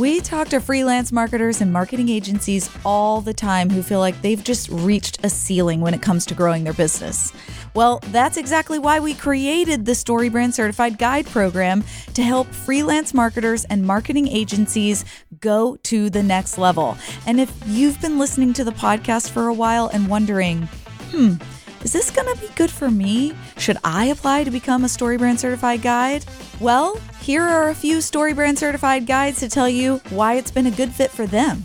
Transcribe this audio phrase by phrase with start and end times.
[0.00, 4.42] We talk to freelance marketers and marketing agencies all the time who feel like they've
[4.42, 7.34] just reached a ceiling when it comes to growing their business.
[7.74, 11.84] Well, that's exactly why we created the StoryBrand Certified Guide program
[12.14, 15.04] to help freelance marketers and marketing agencies
[15.38, 16.96] go to the next level.
[17.26, 20.62] And if you've been listening to the podcast for a while and wondering,
[21.10, 21.34] hmm,
[21.82, 23.34] is this going to be good for me?
[23.56, 26.24] Should I apply to become a StoryBrand certified guide?
[26.60, 30.70] Well, here are a few StoryBrand certified guides to tell you why it's been a
[30.70, 31.64] good fit for them.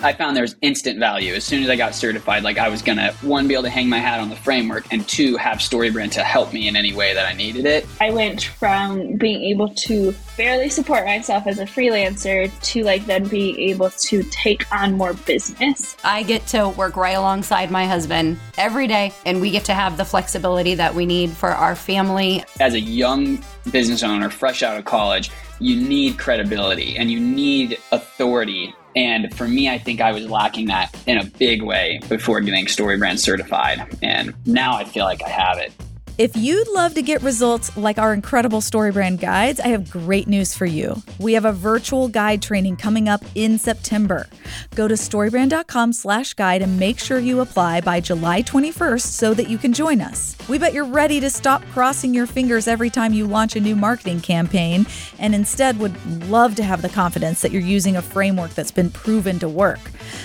[0.00, 2.44] I found there was instant value as soon as I got certified.
[2.44, 5.06] Like I was gonna one be able to hang my hat on the framework, and
[5.08, 7.84] two have StoryBrand to help me in any way that I needed it.
[8.00, 13.26] I went from being able to barely support myself as a freelancer to like then
[13.26, 15.96] being able to take on more business.
[16.04, 19.96] I get to work right alongside my husband every day, and we get to have
[19.96, 22.44] the flexibility that we need for our family.
[22.60, 23.42] As a young
[23.72, 29.46] business owner, fresh out of college, you need credibility and you need authority and for
[29.46, 33.96] me, I think I was lacking that in a big way before getting StoryBrand certified.
[34.02, 35.72] And now I feel like I have it.
[36.18, 40.52] If you'd love to get results like our incredible StoryBrand guides, I have great news
[40.52, 41.00] for you.
[41.20, 44.26] We have a virtual guide training coming up in September.
[44.74, 49.72] Go to storybrand.com/guide and make sure you apply by July 21st so that you can
[49.72, 50.34] join us.
[50.48, 53.76] We bet you're ready to stop crossing your fingers every time you launch a new
[53.76, 54.86] marketing campaign
[55.20, 55.94] and instead would
[56.28, 59.78] love to have the confidence that you're using a framework that's been proven to work.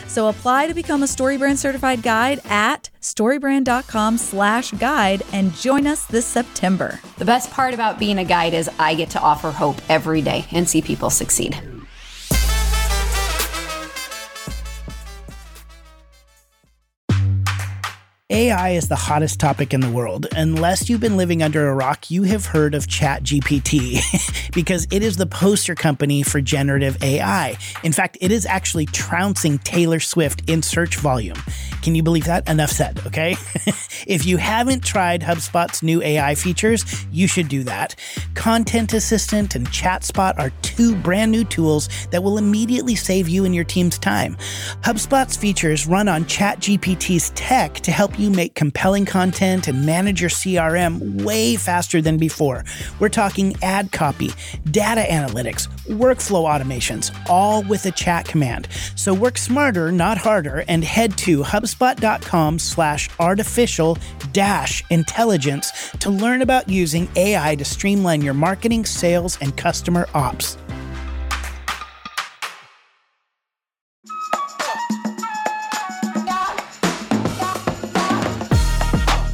[0.08, 6.26] So apply to become a StoryBrand certified guide at storybrand.com/guide and join join us this
[6.26, 7.00] September.
[7.18, 10.46] The best part about being a guide is I get to offer hope every day
[10.52, 11.60] and see people succeed.
[18.34, 20.26] AI is the hottest topic in the world.
[20.36, 25.18] Unless you've been living under a rock, you have heard of ChatGPT because it is
[25.18, 27.56] the poster company for generative AI.
[27.84, 31.38] In fact, it is actually trouncing Taylor Swift in search volume.
[31.84, 32.50] Can you believe that?
[32.50, 33.36] Enough said, okay?
[34.08, 37.96] if you haven't tried HubSpot's new AI features, you should do that.
[38.34, 43.54] Content Assistant and ChatSpot are two brand new tools that will immediately save you and
[43.54, 44.38] your team's time.
[44.82, 50.22] HubSpot's features run on ChatGPT's tech to help you you make compelling content and manage
[50.22, 52.64] your CRM way faster than before.
[53.00, 54.32] We're talking ad copy,
[54.72, 58.68] data analytics, workflow automations, all with a chat command.
[58.96, 63.98] So work smarter, not harder, and head to HubSpot.com slash artificial
[64.32, 70.58] dash intelligence to learn about using AI to streamline your marketing, sales, and customer ops.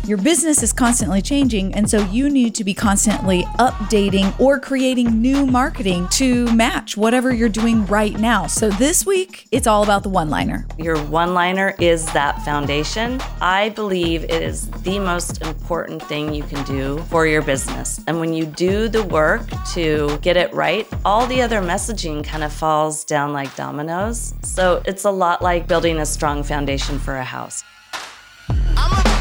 [0.09, 5.21] Your business is constantly changing, and so you need to be constantly updating or creating
[5.21, 8.47] new marketing to match whatever you're doing right now.
[8.47, 10.65] So this week, it's all about the one liner.
[10.79, 13.21] Your one liner is that foundation.
[13.39, 18.01] I believe it is the most important thing you can do for your business.
[18.07, 22.43] And when you do the work to get it right, all the other messaging kind
[22.43, 24.33] of falls down like dominoes.
[24.41, 27.63] So it's a lot like building a strong foundation for a house.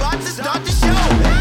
[0.09, 1.38] About to start the show.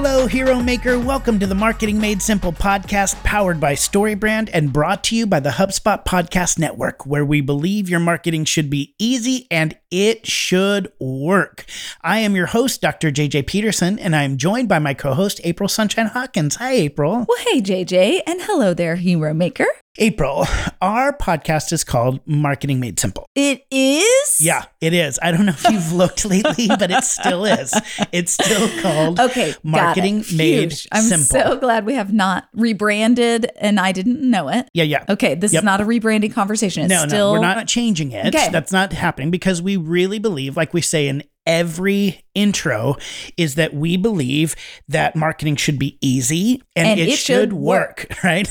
[0.00, 0.96] Hello, Hero Maker.
[0.96, 5.40] Welcome to the Marketing Made Simple podcast powered by StoryBrand and brought to you by
[5.40, 10.92] the HubSpot Podcast Network, where we believe your marketing should be easy and it should
[11.00, 11.64] work.
[12.00, 13.10] I am your host, Dr.
[13.10, 16.54] JJ Peterson, and I am joined by my co host, April Sunshine Hawkins.
[16.54, 17.26] Hi, April.
[17.28, 19.66] Well, hey, JJ, and hello there, Hero Maker.
[20.00, 20.46] April,
[20.80, 23.26] our podcast is called Marketing Made Simple.
[23.34, 24.36] It is?
[24.40, 25.18] Yeah, it is.
[25.20, 27.74] I don't know if you've looked lately, but it still is.
[28.12, 31.40] It's still called okay, Marketing Made I'm Simple.
[31.40, 34.68] I'm so glad we have not rebranded and I didn't know it.
[34.72, 35.04] Yeah, yeah.
[35.08, 35.62] Okay, this yep.
[35.62, 36.84] is not a rebranding conversation.
[36.84, 37.34] It's no, still...
[37.34, 38.32] no, we're not changing it.
[38.32, 38.50] Okay.
[38.50, 42.96] That's not happening because we really believe, like we say in every intro
[43.36, 44.54] is that we believe
[44.86, 48.18] that marketing should be easy and, and it, it, should, work, work.
[48.24, 48.48] right?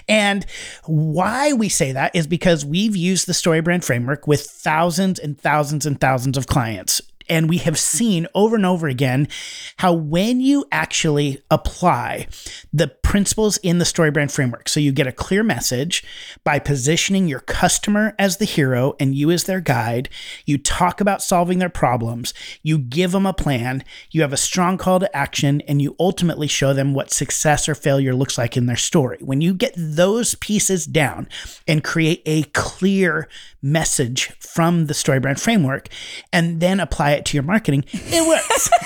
[0.08, 0.46] and
[0.84, 5.86] why we say that is because we've used the StoryBrand framework with thousands and thousands
[5.86, 9.28] and thousands of clients and we have seen over and over again
[9.78, 12.26] how when you actually apply
[12.72, 16.04] the principles in the StoryBrand framework, so you get a clear message
[16.44, 20.08] by positioning your customer as the hero and you as their guide,
[20.46, 22.32] you talk about solving their problems,
[22.62, 26.46] you give them a plan, you have a strong call to action, and you ultimately
[26.46, 29.18] show them what success or failure looks like in their story.
[29.20, 31.28] When you get those pieces down
[31.68, 33.28] and create a clear
[33.62, 35.88] message from the StoryBrand framework
[36.32, 38.70] and then apply apply it to your marketing, it works.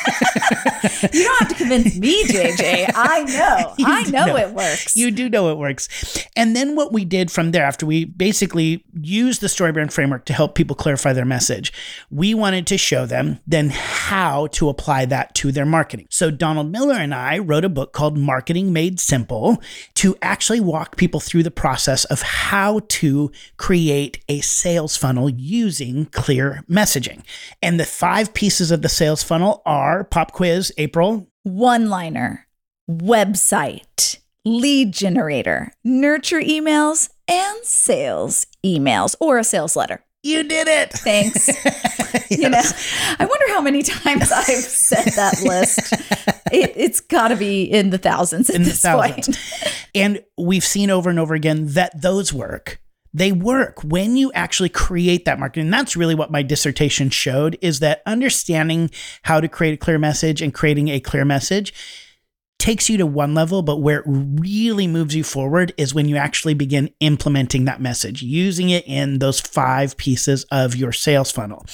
[1.12, 2.92] You don't have to convince me, JJ.
[2.94, 3.74] I know.
[3.78, 4.96] You I do know it works.
[4.96, 6.26] You do know it works.
[6.36, 10.32] And then what we did from there, after we basically used the StoryBrand framework to
[10.32, 11.72] help people clarify their message,
[12.10, 16.06] we wanted to show them then how to apply that to their marketing.
[16.10, 19.60] So Donald Miller and I wrote a book called Marketing Made Simple
[19.94, 26.06] to actually walk people through the process of how to create a sales funnel using
[26.06, 27.22] clear messaging.
[27.62, 32.46] And the five pieces of the sales funnel are pop quiz, April, One liner,
[32.90, 40.02] website, lead generator, nurture emails, and sales emails or a sales letter.
[40.22, 40.92] you did it.
[40.92, 41.48] Thanks.
[42.28, 42.60] You know,
[43.20, 45.92] I wonder how many times I've said that list.
[46.52, 49.26] It, it's got to be in the thousands at in the this thousands.
[49.38, 49.84] point.
[49.94, 52.80] And we've seen over and over again that those work.
[53.16, 55.68] They work when you actually create that marketing.
[55.68, 58.90] And that's really what my dissertation showed is that understanding
[59.22, 61.72] how to create a clear message and creating a clear message
[62.58, 66.16] takes you to one level, but where it really moves you forward is when you
[66.16, 71.64] actually begin implementing that message, using it in those five pieces of your sales funnel.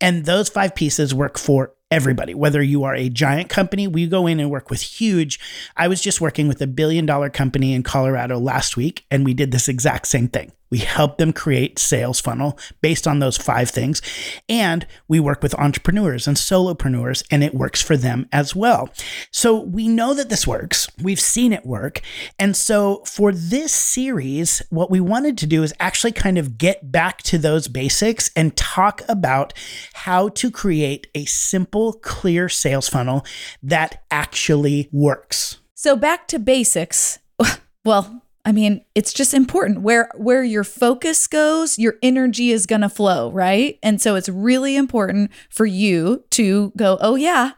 [0.00, 4.26] And those five pieces work for everybody, whether you are a giant company, we go
[4.26, 5.40] in and work with huge.
[5.76, 9.34] I was just working with a billion dollar company in Colorado last week, and we
[9.34, 10.52] did this exact same thing.
[10.70, 14.02] We help them create sales funnel based on those five things.
[14.48, 18.90] And we work with entrepreneurs and solopreneurs, and it works for them as well.
[19.30, 20.88] So we know that this works.
[21.02, 22.00] We've seen it work.
[22.38, 26.90] And so for this series, what we wanted to do is actually kind of get
[26.90, 29.52] back to those basics and talk about
[29.94, 33.24] how to create a simple, clear sales funnel
[33.62, 35.58] that actually works.
[35.74, 37.18] So back to basics.
[37.86, 42.82] Well, I mean, it's just important where where your focus goes, your energy is going
[42.82, 43.76] to flow, right?
[43.82, 47.52] And so it's really important for you to go, "Oh yeah,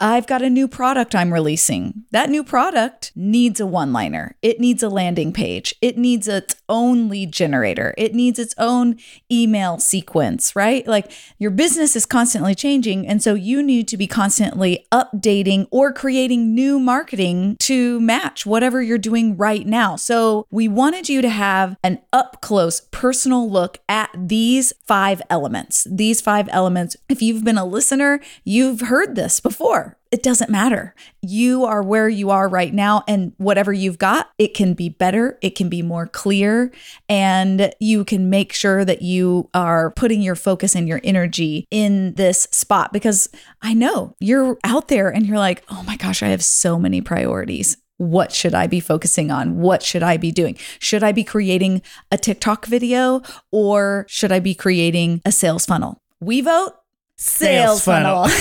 [0.00, 2.04] I've got a new product I'm releasing.
[2.10, 4.36] That new product needs a one liner.
[4.42, 5.74] It needs a landing page.
[5.80, 7.94] It needs its own lead generator.
[7.98, 8.98] It needs its own
[9.30, 10.86] email sequence, right?
[10.86, 13.06] Like your business is constantly changing.
[13.06, 18.82] And so you need to be constantly updating or creating new marketing to match whatever
[18.82, 19.96] you're doing right now.
[19.96, 25.86] So we wanted you to have an up close personal look at these five elements.
[25.90, 26.96] These five elements.
[27.08, 29.96] If you've been a listener, you've heard this before before.
[30.12, 30.94] It doesn't matter.
[31.22, 35.38] You are where you are right now, and whatever you've got, it can be better,
[35.40, 36.70] it can be more clear,
[37.08, 42.14] and you can make sure that you are putting your focus and your energy in
[42.14, 43.30] this spot because
[43.62, 47.00] I know you're out there and you're like, oh my gosh, I have so many
[47.00, 49.56] priorities what should I be focusing on?
[49.56, 50.58] What should I be doing?
[50.78, 51.80] Should I be creating
[52.12, 56.02] a TikTok video or should I be creating a sales funnel?
[56.20, 56.74] We vote
[57.16, 58.28] sales, Sales funnel.
[58.28, 58.38] funnel.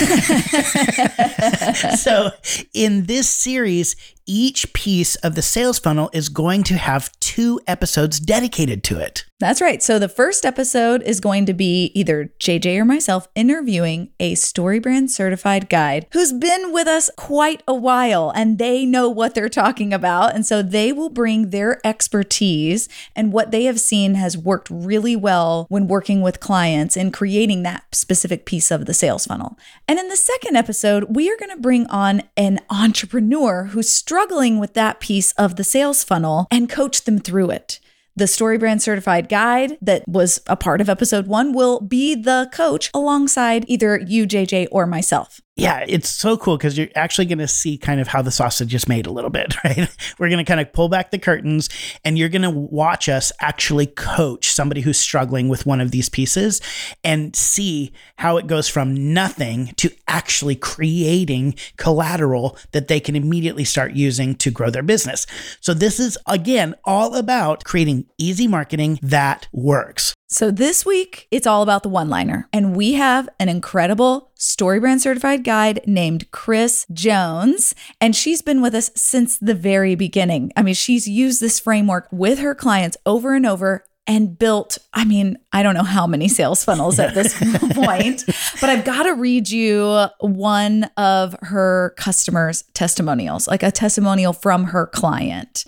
[1.97, 2.31] so,
[2.73, 3.95] in this series,
[4.25, 9.25] each piece of the sales funnel is going to have two episodes dedicated to it.
[9.37, 9.83] That's right.
[9.83, 15.09] So the first episode is going to be either JJ or myself interviewing a StoryBrand
[15.09, 19.93] certified guide who's been with us quite a while and they know what they're talking
[19.93, 20.33] about.
[20.33, 25.17] And so they will bring their expertise and what they have seen has worked really
[25.17, 29.57] well when working with clients in creating that specific piece of the sales funnel.
[29.85, 34.59] And in the second episode, we are going to bring on an entrepreneur who's struggling
[34.59, 37.81] with that piece of the sales funnel and coach them through it.
[38.15, 42.89] The StoryBrand certified guide that was a part of episode one will be the coach
[42.93, 45.41] alongside either you, JJ, or myself.
[45.57, 48.75] Yeah, it's so cool because you're actually going to see kind of how the sausage
[48.75, 49.87] is made a little bit, right?
[50.19, 51.69] We're going to kind of pull back the curtains
[52.03, 56.09] and you're going to watch us actually coach somebody who's struggling with one of these
[56.09, 56.59] pieces
[57.05, 63.63] and see how it goes from nothing to actually creating collateral that they can immediately
[63.63, 65.25] start using to grow their business.
[65.61, 70.13] So, this is again all about creating easy marketing that works.
[70.27, 72.49] So this week, it's all about the one liner.
[72.51, 77.75] And we have an incredible StoryBrand certified guide named Kris Jones.
[78.01, 80.51] And she's been with us since the very beginning.
[80.55, 85.05] I mean, she's used this framework with her clients over and over and built, I
[85.05, 87.33] mean, I don't know how many sales funnels at this
[87.73, 88.23] point,
[88.61, 94.65] but I've got to read you one of her customers' testimonials, like a testimonial from
[94.65, 95.65] her client.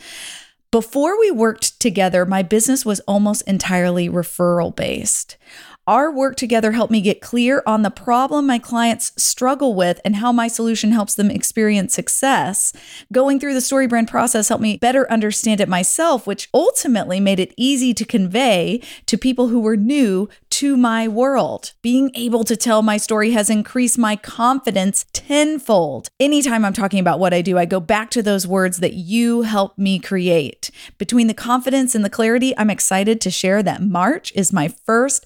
[0.72, 5.38] Before we worked together, my business was almost entirely referral based.
[5.88, 10.18] Our work together helped me get clear on the problem my clients struggle with and
[10.18, 12.74] how my solution helps them experience success.
[13.14, 17.54] Going through the StoryBrand process helped me better understand it myself, which ultimately made it
[17.56, 21.74] easy to convey to people who were new to my world.
[21.82, 26.10] Being able to tell my story has increased my confidence tenfold.
[26.20, 29.44] Anytime I'm talking about what I do, I go back to those words that you
[29.44, 30.70] helped me create.
[30.98, 35.26] Between the confidence and the clarity, I'm excited to share that March is my first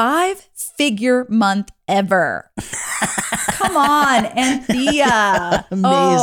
[0.00, 2.50] five figure month ever.
[3.50, 5.66] Come on, Anthea.
[5.70, 5.76] Oh,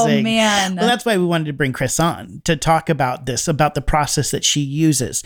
[0.03, 0.19] Amazing.
[0.19, 0.75] Oh, man.
[0.77, 3.83] Well, that's why we wanted to bring Kris on to talk about this, about the
[3.83, 5.21] process that she uses.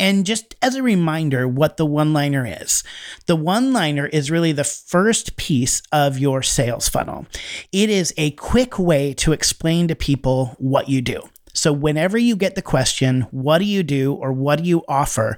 [0.00, 2.82] And just as a reminder, what the one liner is
[3.26, 7.26] the one liner is really the first piece of your sales funnel.
[7.70, 11.22] It is a quick way to explain to people what you do.
[11.54, 15.36] So, whenever you get the question, what do you do or what do you offer?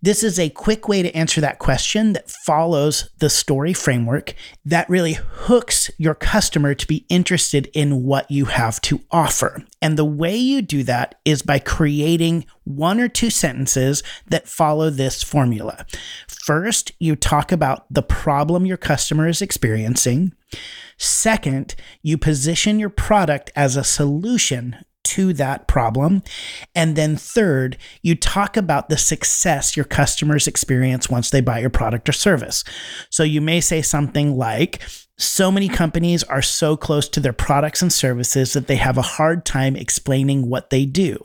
[0.00, 4.88] This is a quick way to answer that question that follows the story framework that
[4.88, 9.64] really hooks your customer to be interested in what you have to offer.
[9.82, 14.90] And the way you do that is by creating one or two sentences that follow
[14.90, 15.86] this formula.
[16.28, 20.32] First, you talk about the problem your customer is experiencing.
[20.98, 26.22] Second, you position your product as a solution to that problem.
[26.74, 31.70] And then third, you talk about the success your customers experience once they buy your
[31.70, 32.64] product or service.
[33.10, 34.82] So you may say something like,
[35.18, 39.02] so many companies are so close to their products and services that they have a
[39.02, 41.18] hard time explaining what they do.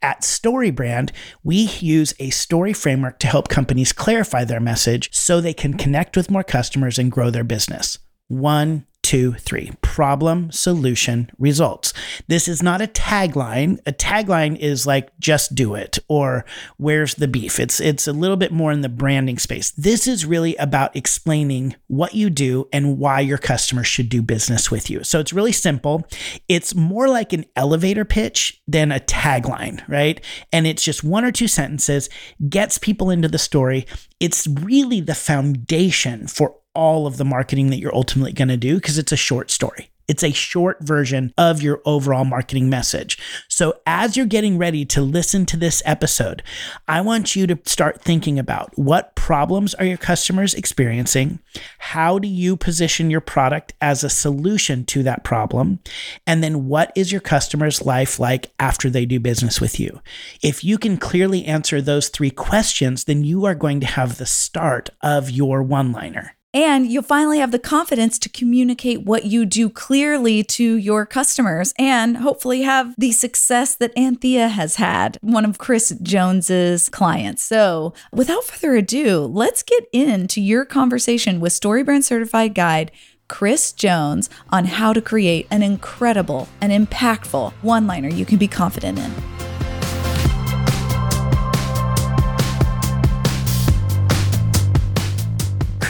[0.00, 1.10] At StoryBrand,
[1.42, 6.16] we use a story framework to help companies clarify their message so they can connect
[6.16, 7.98] with more customers and grow their business.
[8.28, 9.72] One, two, three.
[9.82, 11.92] Problem, solution, results.
[12.28, 13.78] This is not a tagline.
[13.86, 16.44] A tagline is like just do it or
[16.76, 17.58] where's the beef.
[17.58, 19.70] It's it's a little bit more in the branding space.
[19.72, 24.70] This is really about explaining what you do and why your customers should do business
[24.70, 25.04] with you.
[25.04, 26.06] So it's really simple.
[26.48, 30.20] It's more like an elevator pitch than a tagline, right?
[30.52, 32.08] And it's just one or two sentences,
[32.48, 33.86] gets people into the story.
[34.20, 38.76] It's really the foundation for all of the marketing that you're ultimately going to do
[38.76, 39.90] because it's a short story.
[40.08, 43.18] It's a short version of your overall marketing message.
[43.48, 46.42] So, as you're getting ready to listen to this episode,
[46.88, 51.38] I want you to start thinking about what problems are your customers experiencing?
[51.78, 55.78] How do you position your product as a solution to that problem?
[56.26, 60.00] And then, what is your customer's life like after they do business with you?
[60.42, 64.26] If you can clearly answer those three questions, then you are going to have the
[64.26, 66.36] start of your one liner.
[66.54, 71.72] And you'll finally have the confidence to communicate what you do clearly to your customers
[71.78, 77.42] and hopefully have the success that Anthea has had, one of Kris Jones's clients.
[77.42, 82.90] So, without further ado, let's get into your conversation with StoryBrand certified guide
[83.28, 88.98] Kris Jones on how to create an incredible and impactful one-liner you can be confident
[88.98, 89.31] in.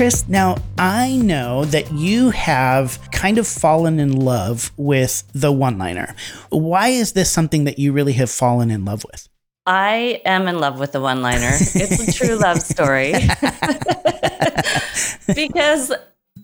[0.02, 5.78] Kris, now I know that you have kind of fallen in love with the one
[5.78, 6.16] liner.
[6.48, 9.28] Why is this something that you really have fallen in love with?
[9.64, 11.50] I am in love with the one liner.
[11.52, 13.12] It's a true love story.
[15.36, 15.92] because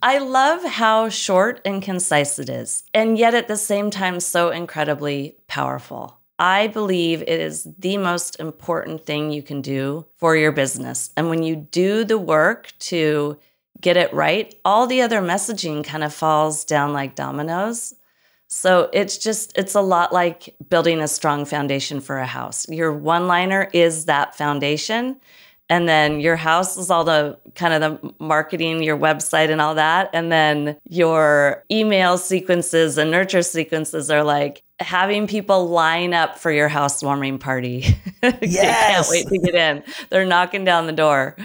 [0.02, 4.50] I love how short and concise it is, and yet at the same time, so
[4.50, 6.16] incredibly powerful.
[6.38, 11.10] I believe it is the most important thing you can do for your business.
[11.16, 13.36] And when you do the work to
[13.80, 17.94] get it right, all the other messaging kind of falls down like dominoes.
[18.48, 22.68] So it's just, it's a lot like building a strong foundation for a house.
[22.68, 25.20] Your one liner is that foundation.
[25.70, 29.74] And then your house is all the kind of the marketing, your website and all
[29.74, 30.08] that.
[30.14, 36.50] And then your email sequences and nurture sequences are like having people line up for
[36.50, 37.84] your housewarming party.
[38.20, 38.40] Yes.
[38.42, 39.84] they can't wait to get in.
[40.10, 41.36] They're knocking down the door.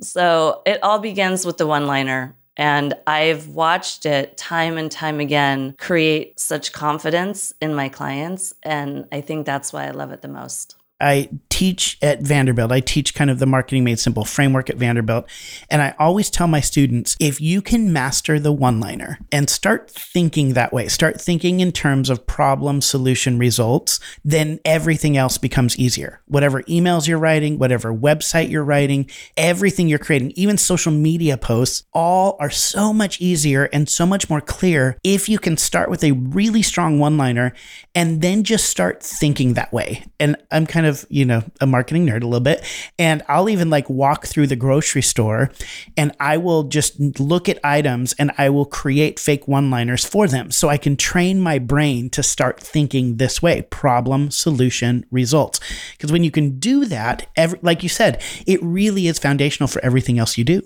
[0.00, 2.36] So it all begins with the one liner.
[2.56, 8.54] And I've watched it time and time again create such confidence in my clients.
[8.62, 10.75] And I think that's why I love it the most.
[11.00, 12.72] I teach at Vanderbilt.
[12.72, 15.26] I teach kind of the marketing made simple framework at Vanderbilt.
[15.70, 19.90] And I always tell my students if you can master the one liner and start
[19.90, 25.78] thinking that way, start thinking in terms of problem, solution, results, then everything else becomes
[25.78, 26.20] easier.
[26.26, 31.84] Whatever emails you're writing, whatever website you're writing, everything you're creating, even social media posts,
[31.92, 36.04] all are so much easier and so much more clear if you can start with
[36.04, 37.52] a really strong one liner
[37.94, 40.04] and then just start thinking that way.
[40.20, 42.64] And I'm kind kind of, you know, a marketing nerd a little bit.
[42.98, 45.50] And I'll even like walk through the grocery store
[45.96, 50.28] and I will just look at items and I will create fake one liners for
[50.28, 50.50] them.
[50.50, 55.60] So I can train my brain to start thinking this way problem, solution, results.
[55.92, 59.84] Because when you can do that, every, like you said, it really is foundational for
[59.84, 60.62] everything else you do.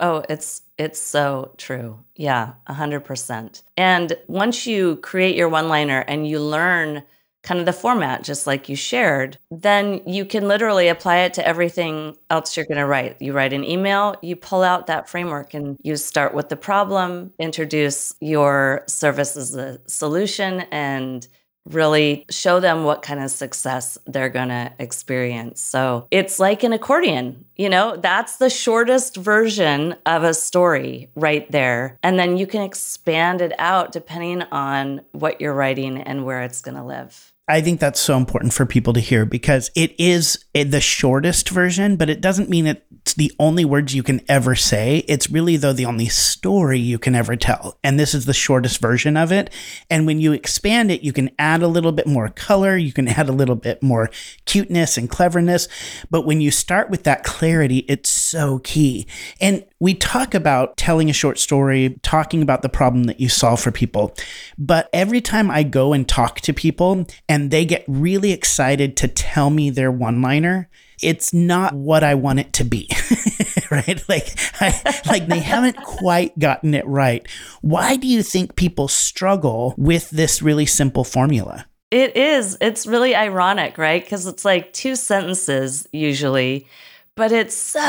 [0.00, 2.00] Oh, it's it's so true.
[2.16, 3.62] Yeah, 100%.
[3.76, 7.04] And once you create your one-liner and you learn
[7.44, 11.46] kind of the format just like you shared, then you can literally apply it to
[11.46, 13.20] everything else you're going to write.
[13.20, 17.32] You write an email, you pull out that framework and you start with the problem,
[17.38, 21.28] introduce your service as a solution and
[21.66, 25.60] really show them what kind of success they're going to experience.
[25.62, 31.50] So it's like an accordion, you know, that's the shortest version of a story right
[31.50, 31.98] there.
[32.02, 36.60] And then you can expand it out depending on what you're writing and where it's
[36.60, 37.33] going to live.
[37.46, 41.50] I think that's so important for people to hear because it is eh, the shortest
[41.50, 45.04] version, but it doesn't mean it's the only words you can ever say.
[45.08, 47.78] It's really, though, the only story you can ever tell.
[47.84, 49.50] And this is the shortest version of it.
[49.90, 53.08] And when you expand it, you can add a little bit more color, you can
[53.08, 54.08] add a little bit more
[54.46, 55.68] cuteness and cleverness.
[56.10, 59.06] But when you start with that clarity, it's so key.
[59.38, 63.60] And we talk about telling a short story, talking about the problem that you solve
[63.60, 64.16] for people.
[64.56, 69.08] But every time I go and talk to people and they get really excited to
[69.08, 70.68] tell me their one liner,
[71.02, 72.88] it's not what I want it to be.
[73.72, 74.08] right?
[74.08, 77.26] Like, I, like they haven't quite gotten it right.
[77.60, 81.66] Why do you think people struggle with this really simple formula?
[81.90, 82.56] It is.
[82.60, 84.00] It's really ironic, right?
[84.00, 86.68] Because it's like two sentences usually
[87.16, 87.80] but it's so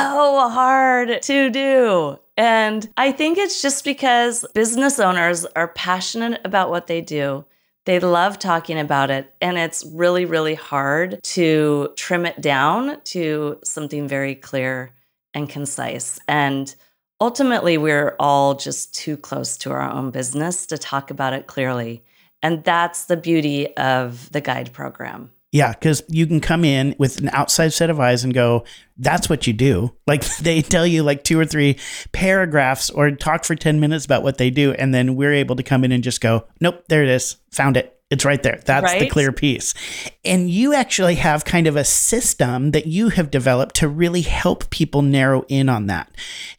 [0.50, 2.20] hard to do.
[2.38, 7.46] And I think it's just because business owners are passionate about what they do.
[7.86, 9.34] They love talking about it.
[9.42, 14.92] And it's really, really hard to trim it down to something very clear
[15.34, 16.20] and concise.
[16.28, 16.76] And
[17.22, 22.04] ultimately, we're all just too close to our own business to talk about it clearly.
[22.42, 25.32] And that's the beauty of the guide program.
[25.56, 28.66] Yeah, because you can come in with an outside set of eyes and go,
[28.98, 29.94] that's what you do.
[30.06, 31.78] Like they tell you like two or three
[32.12, 34.74] paragraphs or talk for 10 minutes about what they do.
[34.74, 37.38] And then we're able to come in and just go, nope, there it is.
[37.52, 37.95] Found it.
[38.12, 38.62] It's right there.
[38.64, 39.00] That's right?
[39.00, 39.74] the clear piece.
[40.24, 44.70] And you actually have kind of a system that you have developed to really help
[44.70, 46.12] people narrow in on that.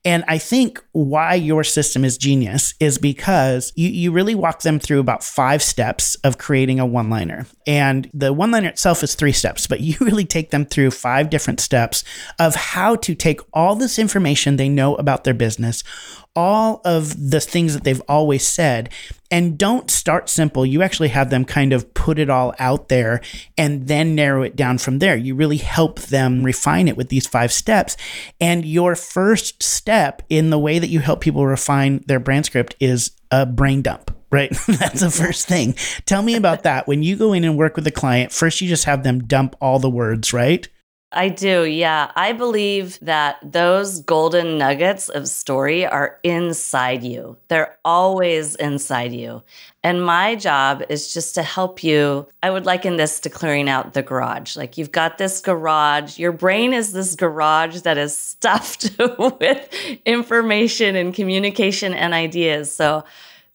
[0.04, 4.80] And I think why your system is genius is because you, you really walk them
[4.80, 7.46] through about five steps of creating a one liner.
[7.64, 11.30] And the one liner itself is three steps, but you really take them through five
[11.30, 12.02] different steps
[12.40, 15.85] of how to take all this information they know about their business,
[16.37, 18.90] all of the things that they've always said
[19.31, 20.64] and don't start simple.
[20.64, 23.20] You actually have them kind of put it all out there
[23.59, 25.16] and then narrow it down from there.
[25.16, 27.96] You really help them refine it with these five steps.
[28.40, 32.77] And your first step in the way that you help people refine their brand script
[32.79, 34.51] is a brain dump right?
[34.66, 35.75] That's the first thing.
[36.05, 36.88] Tell me about that.
[36.88, 39.55] When you go in and work with a client, first you just have them dump
[39.61, 40.68] all the words, right?
[41.16, 42.12] I do, yeah.
[42.14, 47.38] I believe that those golden nuggets of story are inside you.
[47.48, 49.42] They're always inside you.
[49.83, 52.29] And my job is just to help you.
[52.42, 54.59] I would liken this to clearing out the garage.
[54.59, 59.74] Like you've got this garage, your brain is this garage that is stuffed with
[60.05, 62.70] information and communication and ideas.
[62.70, 63.05] So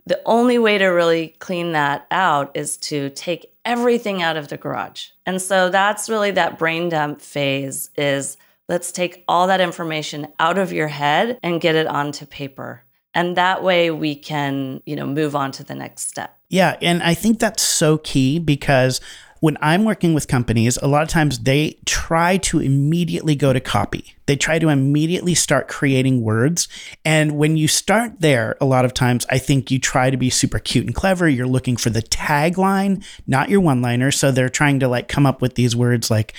[0.08, 4.58] the only way to really clean that out is to take everything out of the
[4.58, 5.08] garage.
[5.26, 10.58] And so that's really that brain dump phase is let's take all that information out
[10.58, 12.84] of your head and get it onto paper.
[13.14, 16.38] And that way we can, you know, move on to the next step.
[16.50, 19.02] Yeah, and I think that's so key because
[19.42, 23.60] when I'm working with companies, a lot of times they try to immediately go to
[23.60, 24.16] copy.
[24.32, 26.70] They try to immediately start creating words.
[27.04, 30.30] And when you start there, a lot of times I think you try to be
[30.30, 31.28] super cute and clever.
[31.28, 34.10] You're looking for the tagline, not your one liner.
[34.10, 36.34] So they're trying to like come up with these words like,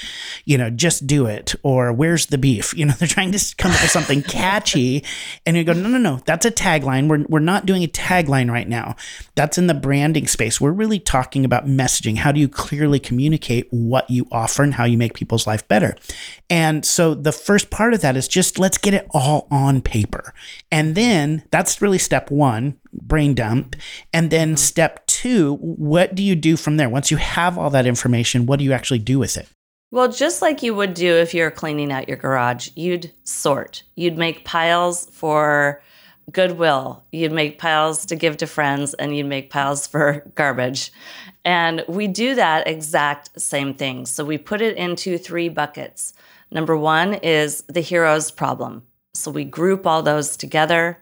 [0.46, 2.72] you know, just do it or where's the beef?
[2.82, 5.04] You know, they're trying to come up with something catchy.
[5.44, 7.08] And you go, no, no, no, that's a tagline.
[7.08, 8.96] We're, we're not doing a tagline right now.
[9.34, 10.60] That's in the branding space.
[10.60, 12.16] We're really talking about messaging.
[12.16, 15.94] How do you clearly communicate what you offer and how you make people's life better?
[16.50, 20.34] And so the first part of that is just let's get it all on paper.
[20.70, 23.76] And then that's really step one, brain dump.
[24.12, 24.56] And then mm-hmm.
[24.56, 26.88] step two, what do you do from there?
[26.88, 29.48] Once you have all that information, what do you actually do with it?
[29.90, 33.82] Well, just like you would do if you're cleaning out your garage, you'd sort.
[33.94, 35.82] You'd make piles for
[36.30, 37.04] goodwill.
[37.12, 40.92] You'd make piles to give to friends and you'd make piles for garbage.
[41.44, 44.06] And we do that exact same thing.
[44.06, 46.14] So we put it into three buckets.
[46.52, 48.82] Number one is the hero's problem.
[49.14, 50.98] So we group all those together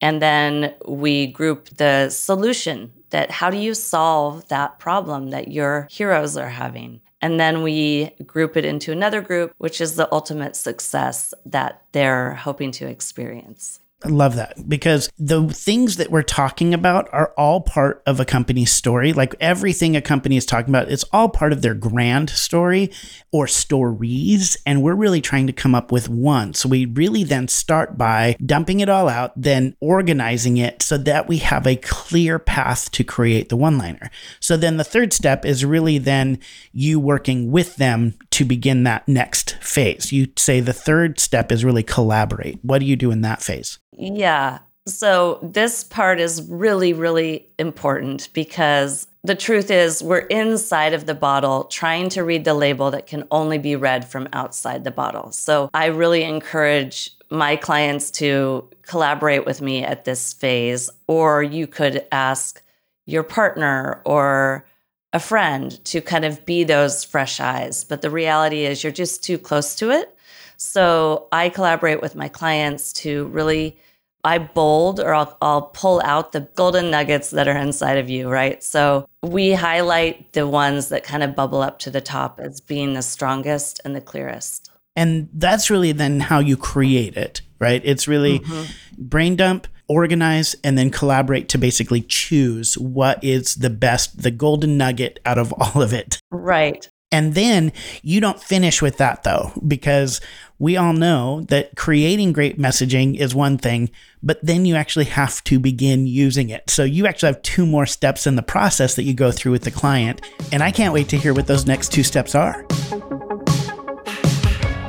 [0.00, 5.86] and then we group the solution that how do you solve that problem that your
[5.90, 7.00] heroes are having?
[7.22, 12.34] And then we group it into another group, which is the ultimate success that they're
[12.34, 13.80] hoping to experience.
[14.04, 18.24] I love that because the things that we're talking about are all part of a
[18.24, 19.12] company's story.
[19.12, 22.92] Like everything a company is talking about, it's all part of their grand story
[23.32, 24.56] or stories.
[24.64, 26.54] And we're really trying to come up with one.
[26.54, 31.26] So we really then start by dumping it all out, then organizing it so that
[31.26, 34.12] we have a clear path to create the one liner.
[34.38, 36.38] So then the third step is really then
[36.70, 40.12] you working with them to begin that next phase.
[40.12, 42.60] You say the third step is really collaborate.
[42.62, 43.80] What do you do in that phase?
[43.92, 44.60] Yeah.
[44.86, 51.14] So this part is really, really important because the truth is we're inside of the
[51.14, 55.30] bottle trying to read the label that can only be read from outside the bottle.
[55.32, 61.66] So I really encourage my clients to collaborate with me at this phase, or you
[61.66, 62.62] could ask
[63.04, 64.64] your partner or
[65.12, 67.84] a friend to kind of be those fresh eyes.
[67.84, 70.14] But the reality is you're just too close to it.
[70.58, 73.78] So I collaborate with my clients to really
[74.24, 78.28] I bold or I'll, I'll pull out the golden nuggets that are inside of you,
[78.28, 78.62] right?
[78.62, 82.94] So we highlight the ones that kind of bubble up to the top as being
[82.94, 84.70] the strongest and the clearest.
[84.96, 87.80] And that's really then how you create it, right?
[87.84, 88.72] It's really mm-hmm.
[88.98, 94.76] brain dump, organize, and then collaborate to basically choose what is the best, the golden
[94.76, 96.20] nugget out of all of it.
[96.32, 96.90] Right.
[97.10, 100.20] And then you don't finish with that though, because
[100.58, 103.90] we all know that creating great messaging is one thing,
[104.22, 106.68] but then you actually have to begin using it.
[106.68, 109.62] So you actually have two more steps in the process that you go through with
[109.62, 110.20] the client.
[110.52, 112.66] And I can't wait to hear what those next two steps are.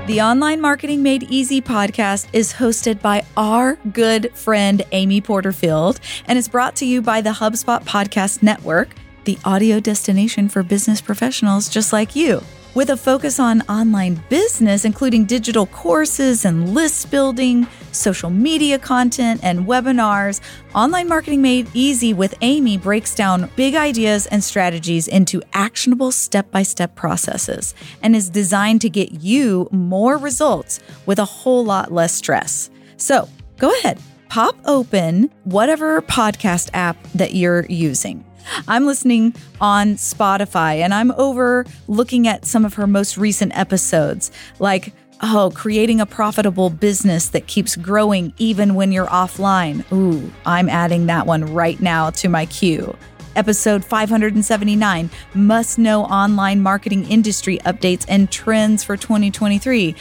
[0.08, 6.38] The Online Marketing Made Easy podcast is hosted by our good friend Amy Porterfield and
[6.38, 8.89] is brought to you by the HubSpot Podcast Network
[9.29, 12.41] the audio destination for business professionals just like you.
[12.73, 19.41] With a focus on online business, including digital courses and list building, social media content,
[19.43, 20.41] and webinars,
[20.73, 26.49] Online Marketing Made Easy with Amy breaks down big ideas and strategies into actionable step
[26.49, 31.91] by step processes and is designed to get you more results with a whole lot
[31.91, 32.71] less stress.
[32.97, 38.25] So go ahead, pop open whatever podcast app that you're using
[38.67, 44.32] I'm listening on Spotify and I'm over looking at some of her most recent episodes,
[44.60, 49.89] like, oh, creating a profitable business that keeps growing even when you're offline.
[49.91, 52.95] Ooh, I'm adding that one right now to my queue.
[53.36, 59.95] Episode 579 Must Know Online Marketing Industry Updates and Trends for 2023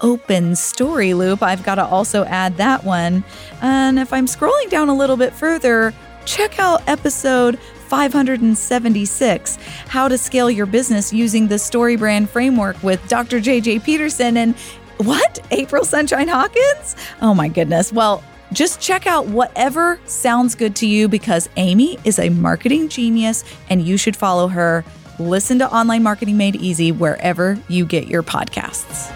[0.00, 1.42] open story loop.
[1.42, 3.24] I've got to also add that one.
[3.62, 7.58] And if I'm scrolling down a little bit further, check out episode
[7.94, 13.38] 576 How to Scale Your Business Using the StoryBrand Framework with Dr.
[13.38, 14.56] JJ Peterson and
[14.96, 15.38] what?
[15.52, 16.96] April Sunshine Hawkins?
[17.22, 17.92] Oh my goodness.
[17.92, 23.44] Well, just check out whatever sounds good to you because Amy is a marketing genius
[23.70, 24.84] and you should follow her.
[25.20, 29.12] Listen to Online Marketing Made Easy wherever you get your podcasts.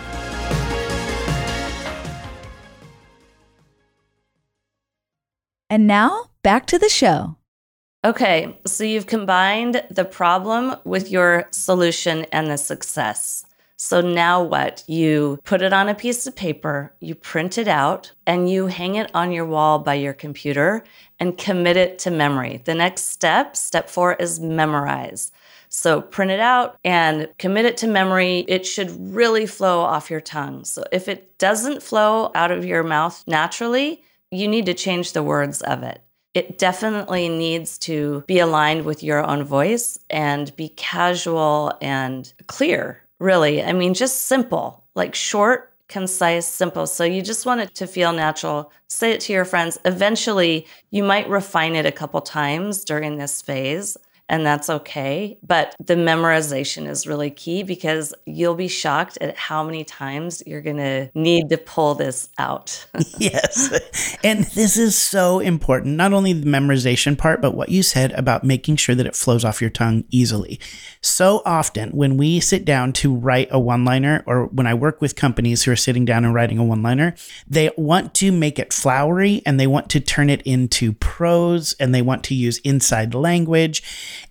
[5.69, 7.38] And now back to the show.
[8.04, 13.44] Okay, so you've combined the problem with your solution and the success.
[13.76, 14.84] So now what?
[14.87, 18.94] You put it on a piece of paper, you print it out, and you hang
[18.94, 20.84] it on your wall by your computer
[21.18, 22.62] and commit it to memory.
[22.64, 25.32] The next step, step four, is memorize.
[25.68, 28.44] So print it out and commit it to memory.
[28.46, 30.64] It should really flow off your tongue.
[30.64, 35.22] So if it doesn't flow out of your mouth naturally, you need to change the
[35.22, 36.00] words of it
[36.38, 43.03] it definitely needs to be aligned with your own voice and be casual and clear,
[43.18, 43.61] really.
[43.61, 46.87] I mean, just simple, like short, concise, simple.
[46.87, 48.70] So you just want it to feel natural.
[48.87, 49.79] Say it to your friends.
[49.85, 53.96] Eventually, you might refine it a couple times during this phase.
[54.29, 55.38] And that's okay.
[55.43, 60.61] But the memorization is really key because you'll be shocked at how many times you're
[60.61, 62.87] going to need to pull this out.
[63.19, 64.17] yes.
[64.23, 65.97] And this is so important.
[65.97, 69.45] Not only the memorization part, but what you said about making sure that it flows
[69.45, 70.61] off your tongue easily.
[71.01, 75.01] So often when we sit down to write a one liner, or when I work
[75.01, 77.14] with companies who are sitting down and writing a one liner,
[77.47, 81.95] they want to make it flowery and they want to turn it into prose and
[81.95, 83.83] they want to use inside language.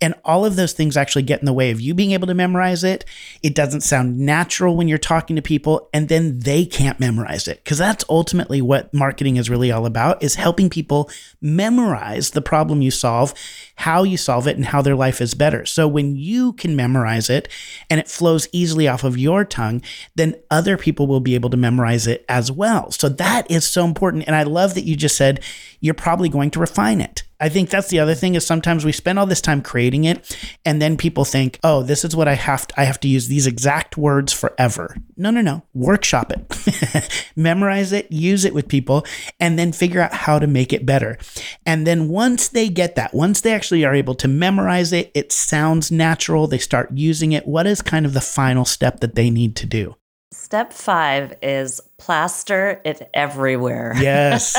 [0.02, 2.34] And all of those things actually get in the way of you being able to
[2.34, 3.06] memorize it.
[3.44, 7.64] It doesn't sound natural when you're talking to people, and then they can't memorize it.
[7.64, 11.10] Because that's ultimately what marketing is really all about is helping people
[11.42, 13.34] memorize the problem you solve,
[13.76, 15.66] how you solve it, and how their life is better.
[15.66, 17.48] So when you can memorize it
[17.90, 19.82] and it flows easily off of your tongue,
[20.16, 22.92] then other people will be able to memorize it as well.
[22.92, 24.26] So that is so important.
[24.28, 25.42] And I love that you just said
[25.80, 27.24] you're probably going to refine it.
[27.40, 30.38] I think that's the other thing is sometimes we spend all this time creating it
[30.66, 33.28] and then people think, "Oh, this is what I have to I have to use
[33.28, 35.64] these exact words forever." No, no, no.
[35.74, 37.32] Workshop it.
[37.36, 39.06] Memorize it, use it with people
[39.40, 41.18] and then figure out how to make it better.
[41.66, 45.32] And then once they get that, once they actually are able to memorize it, it
[45.32, 49.30] sounds natural, they start using it, what is kind of the final step that they
[49.30, 49.96] need to do?
[50.32, 53.94] Step five is plaster it everywhere.
[53.98, 54.56] Yes.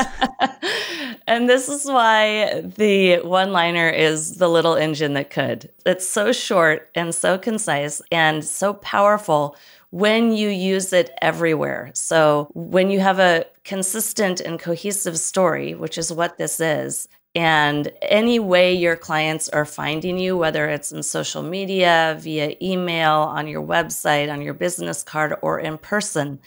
[1.27, 5.69] and this is why the one liner is the little engine that could.
[5.85, 9.55] It's so short and so concise and so powerful
[9.91, 11.91] when you use it everywhere.
[11.93, 17.91] So, when you have a consistent and cohesive story, which is what this is, and
[18.01, 23.47] any way your clients are finding you, whether it's in social media, via email, on
[23.47, 26.39] your website, on your business card, or in person,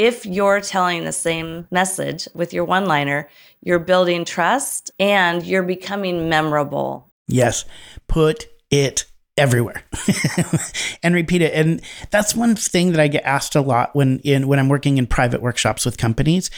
[0.00, 3.28] if you're telling the same message with your one liner,
[3.60, 7.06] you're building trust and you're becoming memorable.
[7.28, 7.66] Yes.
[8.08, 9.04] Put it
[9.36, 9.82] everywhere
[11.02, 14.46] and repeat it and that's one thing that i get asked a lot when in
[14.46, 16.50] when i'm working in private workshops with companies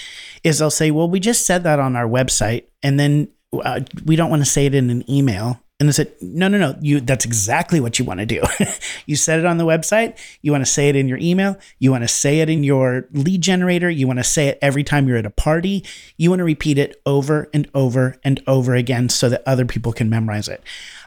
[0.43, 3.29] is they'll say well we just said that on our website and then
[3.61, 5.61] uh, we don't want to say it in an email.
[5.83, 8.41] And I said, no, no, no, you, that's exactly what you want to do.
[9.07, 10.17] you said it on the website.
[10.41, 11.57] You want to say it in your email.
[11.81, 13.91] You want to say it in your lead generator.
[13.91, 15.85] You want to say it every time you're at a party.
[16.17, 19.93] You want to repeat it over and over and over again so that other people
[19.93, 20.63] can memorize it.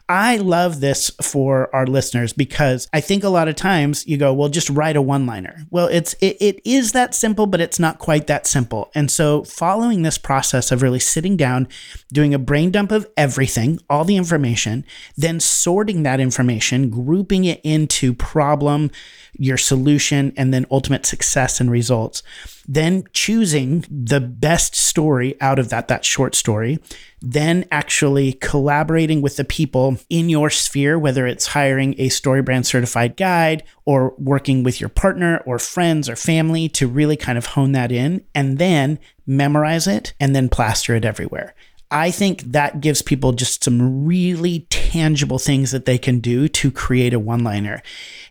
[0.07, 4.33] I love this for our listeners because I think a lot of times you go,
[4.33, 5.65] well, just write a one liner.
[5.71, 8.91] Well, it's it, it is that simple, but it's not quite that simple.
[8.93, 11.67] And so following this process of really sitting down,
[12.13, 14.85] doing a brain dump of everything, all the information,
[15.17, 18.91] then sorting that information, grouping it into problem,
[19.37, 22.23] your solution, and then ultimate success and results.
[22.67, 26.79] Then choosing the best story out of that that short story.
[27.21, 33.17] Then actually collaborating with the people in your sphere whether it's hiring a storybrand certified
[33.17, 37.71] guide or working with your partner or friends or family to really kind of hone
[37.71, 41.55] that in and then memorize it and then plaster it everywhere.
[41.91, 46.71] I think that gives people just some really tangible things that they can do to
[46.71, 47.81] create a one liner.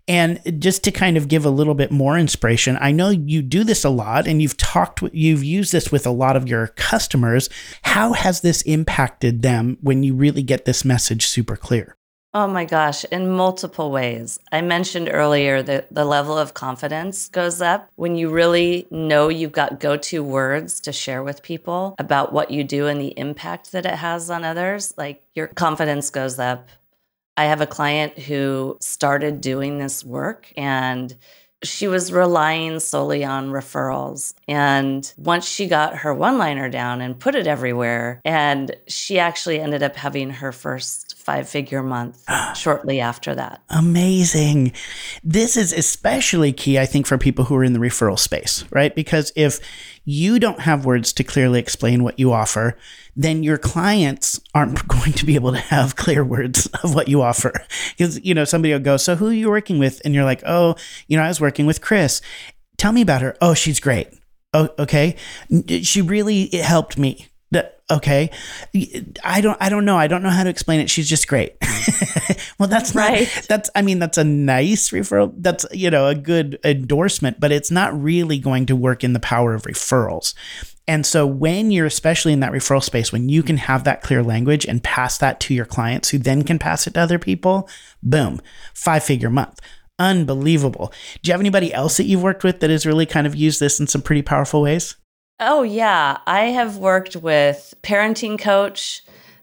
[0.07, 3.65] And just to kind of give a little bit more inspiration, I know you do
[3.65, 7.49] this a lot and you've talked, you've used this with a lot of your customers.
[7.83, 11.97] How has this impacted them when you really get this message super clear?
[12.37, 14.41] Oh my gosh, in multiple ways.
[14.51, 19.53] I mentioned earlier that the level of confidence goes up when you really know you've
[19.53, 23.71] got go to words to share with people about what you do and the impact
[23.71, 24.93] that it has on others.
[24.99, 26.69] Like your confidence goes up.
[27.37, 31.15] I have a client who started doing this work and
[31.65, 34.35] she was relying solely on referrals.
[34.47, 39.61] And once she got her one liner down and put it everywhere, and she actually
[39.61, 42.23] ended up having her first five figure month
[42.57, 43.63] shortly after that.
[43.71, 44.73] Amazing.
[45.23, 48.95] This is especially key, I think, for people who are in the referral space, right?
[48.95, 49.59] Because if
[50.05, 52.77] you don't have words to clearly explain what you offer,
[53.17, 57.23] then your clients aren't going to be able to have clear words of what you
[57.23, 57.53] offer.
[57.97, 60.01] Because, you know, somebody will go, So who are you working with?
[60.05, 60.77] And you're like, Oh,
[61.09, 62.21] you know, I was working with Kris.
[62.77, 63.37] Tell me about her.
[63.41, 64.09] Oh, she's great.
[64.53, 65.17] Oh, okay.
[65.83, 67.29] She really helped me
[67.91, 68.31] okay.
[69.25, 69.97] I don't i don't know.
[69.97, 70.91] I don't know how to explain it.
[70.91, 71.57] She's just great.
[72.59, 73.29] Well that's right.
[73.35, 75.33] not, that's i mean that's a nice referral.
[75.37, 79.21] That's you know a good endorsement but it's not really going to work in the
[79.21, 80.35] power of referrals.
[80.87, 84.23] And so when you're especially in that referral space when you can have that clear
[84.23, 87.69] language and pass that to your clients who then can pass it to other people
[88.03, 88.41] boom
[88.73, 89.61] five figure month.
[89.99, 90.93] Unbelievable.
[91.23, 93.61] Do you have anybody else that you've worked with that has really kind of used
[93.61, 94.97] this in some pretty powerful ways
[95.41, 96.19] Oh, yeah.
[96.27, 99.03] I have worked with parenting coach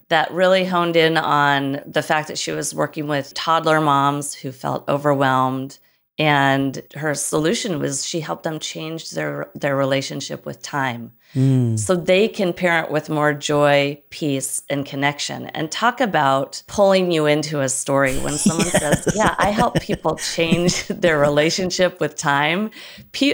[0.10, 4.52] that really honed in on the fact that she was working with toddler moms who
[4.52, 5.80] felt overwhelmed
[6.18, 11.14] and her solution was she helped them change their their relationship with time.
[11.34, 11.80] Mm.
[11.80, 15.46] so they can parent with more joy peace and connection.
[15.48, 18.80] And talk about pulling you into a story when someone yes.
[18.80, 22.70] says yeah i help people change their relationship with time.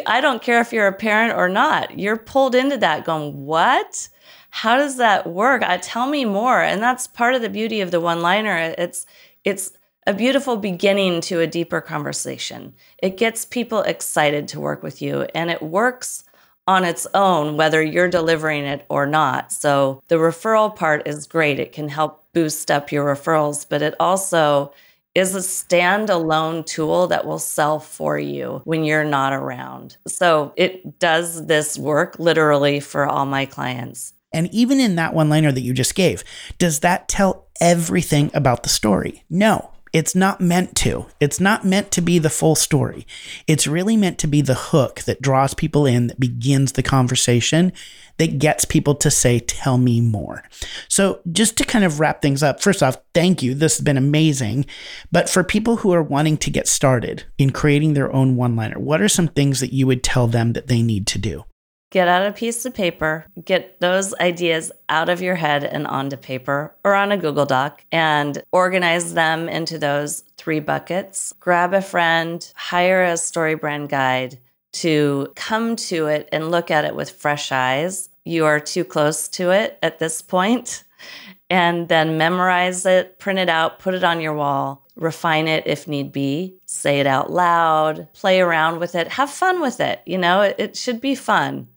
[0.05, 1.97] I don't care if you're a parent or not.
[1.97, 4.09] You're pulled into that going what?
[4.49, 5.63] How does that work?
[5.63, 6.61] I, tell me more.
[6.61, 9.05] And that's part of the beauty of the one liner it's
[9.43, 9.76] it's
[10.07, 12.73] a beautiful beginning to a deeper conversation.
[13.03, 16.23] It gets people excited to work with you and it works
[16.65, 19.51] on its own, whether you're delivering it or not.
[19.51, 21.59] So the referral part is great.
[21.59, 24.73] It can help boost up your referrals, but it also
[25.13, 29.97] is a standalone tool that will sell for you when you're not around.
[30.07, 34.13] So it does this work literally for all my clients.
[34.31, 36.23] And even in that one liner that you just gave,
[36.57, 39.25] does that tell everything about the story?
[39.29, 39.71] No.
[39.93, 41.07] It's not meant to.
[41.19, 43.07] It's not meant to be the full story.
[43.47, 47.71] It's really meant to be the hook that draws people in, that begins the conversation,
[48.17, 50.43] that gets people to say, Tell me more.
[50.87, 53.53] So, just to kind of wrap things up, first off, thank you.
[53.53, 54.65] This has been amazing.
[55.11, 58.79] But for people who are wanting to get started in creating their own one liner,
[58.79, 61.45] what are some things that you would tell them that they need to do?
[61.89, 66.17] Get out a piece of paper, get those ideas out of your head and onto
[66.17, 71.33] paper or on a Google Doc and organize them into those three buckets.
[71.39, 74.37] Grab a friend, hire a StoryBrand guide
[74.73, 78.09] to come to it and look at it with fresh eyes.
[78.25, 80.83] You are too close to it at this point.
[81.49, 85.87] And then memorize it, print it out, put it on your wall, refine it if
[85.87, 90.01] need be, say it out loud, play around with it, have fun with it.
[90.05, 91.69] You know, it, it should be fun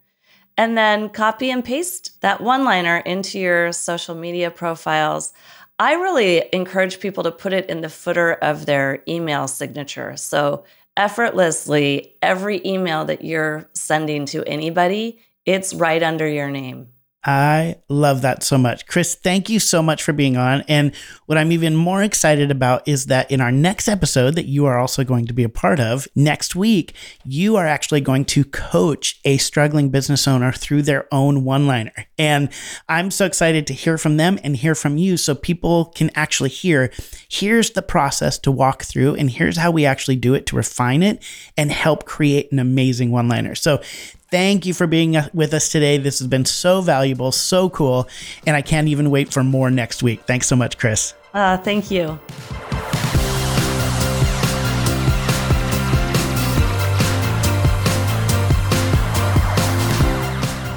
[0.60, 5.32] and then copy and paste that one liner into your social media profiles.
[5.78, 10.18] I really encourage people to put it in the footer of their email signature.
[10.18, 10.64] So,
[10.98, 16.88] effortlessly, every email that you're sending to anybody, it's right under your name.
[17.22, 18.86] I love that so much.
[18.86, 20.62] Kris, thank you so much for being on.
[20.68, 20.94] And
[21.26, 24.78] what I'm even more excited about is that in our next episode, that you are
[24.78, 29.20] also going to be a part of next week, you are actually going to coach
[29.26, 31.92] a struggling business owner through their own one liner.
[32.18, 32.48] And
[32.88, 36.50] I'm so excited to hear from them and hear from you so people can actually
[36.50, 36.90] hear
[37.28, 41.02] here's the process to walk through, and here's how we actually do it to refine
[41.02, 41.22] it
[41.58, 43.54] and help create an amazing one liner.
[43.54, 43.82] So
[44.30, 45.98] Thank you for being uh, with us today.
[45.98, 48.08] This has been so valuable, so cool,
[48.46, 50.22] and I can't even wait for more next week.
[50.26, 51.14] Thanks so much, Kris.
[51.34, 52.18] Uh, thank you.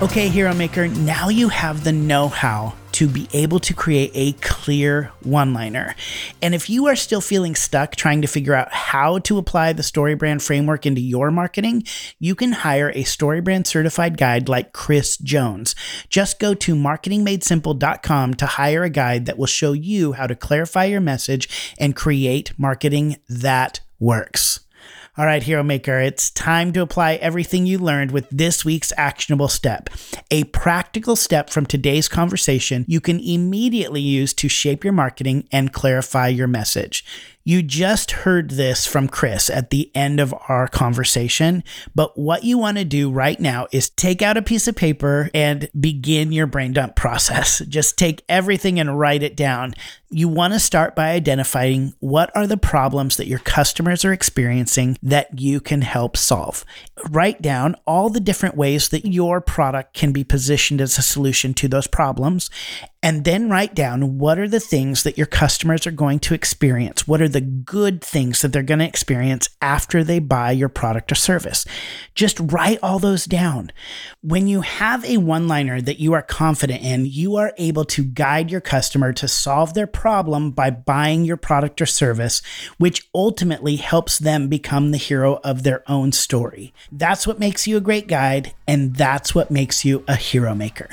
[0.02, 4.32] Okay, Hero Maker, now you have the know how to be able to create a
[4.40, 5.94] clear one liner.
[6.42, 9.84] And if you are still feeling stuck trying to figure out how to apply the
[9.84, 11.84] StoryBrand framework into your marketing,
[12.18, 15.76] you can hire a StoryBrand certified guide like Kris Jones.
[16.08, 20.86] Just go to marketingmadesimple.com to hire a guide that will show you how to clarify
[20.86, 24.63] your message and create marketing that works.
[25.16, 29.48] All right, Hero Maker, it's time to apply everything you learned with this week's actionable
[29.48, 29.92] step.
[30.32, 35.72] A practical step from today's conversation you can immediately use to shape your marketing and
[35.72, 37.06] clarify your message.
[37.46, 41.62] You just heard this from Kris at the end of our conversation,
[41.94, 45.30] but what you want to do right now is take out a piece of paper
[45.34, 47.60] and begin your brain dump process.
[47.68, 49.74] Just take everything and write it down.
[50.10, 54.98] You want to start by identifying what are the problems that your customers are experiencing
[55.02, 56.64] that you can help solve.
[57.10, 61.54] Write down all the different ways that your product can be positioned as a solution
[61.56, 62.50] to those problems
[63.04, 67.06] and then write down what are the things that your customers are going to experience.
[67.06, 71.12] What are the good things that they're going to experience after they buy your product
[71.12, 71.66] or service?
[72.16, 73.74] Just write all those down.
[74.22, 78.06] When you have a one liner that you are confident in, you are able to
[78.06, 82.42] guide your customer to solve their problem by buying your product or service,
[82.78, 86.74] which ultimately helps them become the hero of their own story.
[86.90, 90.88] That's what makes you a great guide, and that's what makes you a hero maker.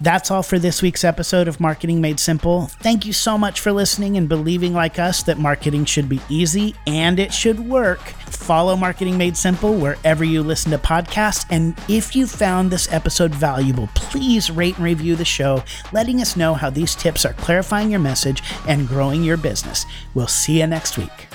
[0.00, 2.66] That's all for this week's episode of Marketing Made Simple.
[2.66, 6.74] Thank you so much for listening and believing, like us, that marketing should be easy
[6.86, 8.00] and it should work.
[8.00, 11.44] Follow Marketing Made Simple wherever you listen to podcasts.
[11.50, 16.36] And if you found this episode valuable, please rate and review the show, letting us
[16.36, 19.84] know how these tips are clarifying your message and growing your business.
[20.14, 21.28] We'll see you next week.